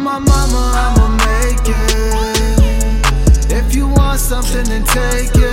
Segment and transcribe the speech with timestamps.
[0.00, 3.52] mama, I'ma make it.
[3.52, 5.49] If you want something, then take it.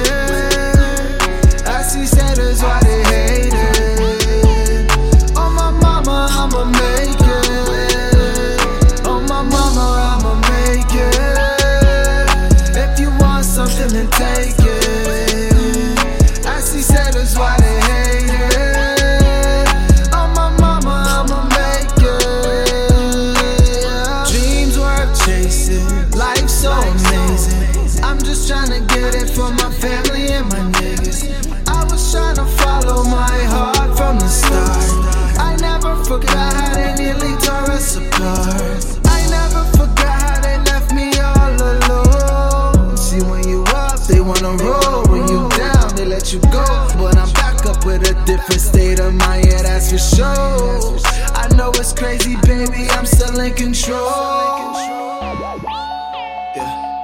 [26.58, 28.04] So amazing.
[28.04, 31.22] I'm just trying to get it for my family and my niggas.
[31.68, 35.38] I was trying to follow my heart from the start.
[35.38, 38.82] I never forgot how they nearly tore us apart.
[39.06, 42.98] I never forgot how they left me all alone.
[42.98, 45.06] See, when you up, they wanna roll.
[45.12, 46.66] When you down, they let you go.
[46.98, 50.98] But I'm back up with a different state of mind, yeah, that's for sure.
[51.36, 54.57] I know it's crazy, baby, I'm still in control.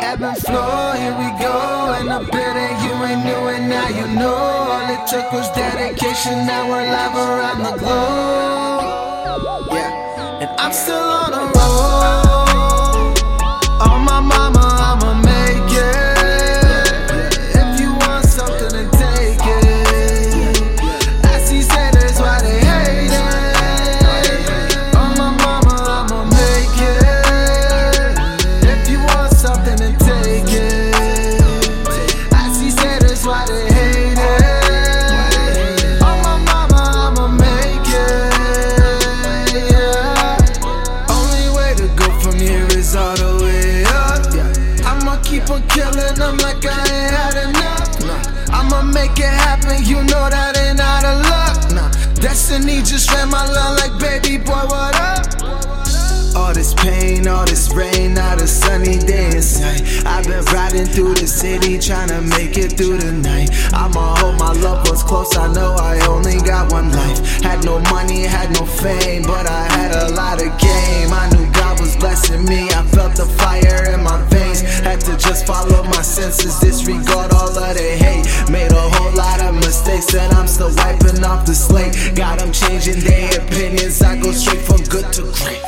[0.04, 1.96] Ebb and flow, here we go.
[2.00, 4.36] In the building, you ain't new and now you know.
[4.36, 8.84] All it took was dedication, now we're live around the globe.
[9.72, 11.03] Yeah, and I'm still
[46.24, 47.90] them like I ain't had enough.
[48.08, 48.58] Nah.
[48.58, 51.58] I'ma make it happen, you know that ain't out of luck.
[51.76, 51.92] Nah.
[52.22, 55.28] Destiny just ran my line like baby boy, what up?
[56.36, 59.84] All this pain, all this rain, not a sunny day in sight.
[60.06, 63.50] I've been riding through the city, trying to make it through the night.
[63.72, 67.20] I'ma hold my loved ones close, I know I only got one life.
[67.44, 69.43] Had no money, had no fame, but
[76.04, 78.26] senses, disregard all of the hate.
[78.52, 82.16] Made a whole lot of mistakes, and I'm still wiping off the slate.
[82.16, 85.62] Got them changing their opinions, I go straight from good to great.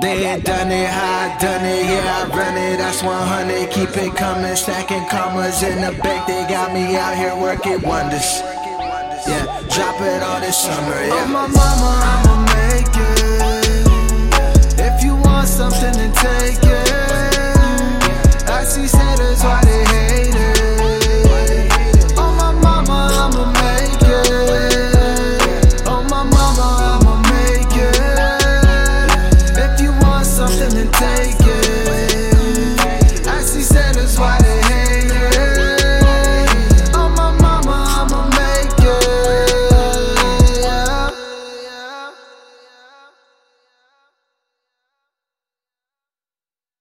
[0.00, 3.70] They ain't done it, how I done it, yeah, I run it, that's 100.
[3.70, 6.26] Keep it coming, stacking commas in the bank.
[6.26, 8.40] They got me out here working wonders.
[9.28, 11.12] Yeah, drop it all this summer, yeah.
[11.12, 12.51] Oh, my mama, I'ma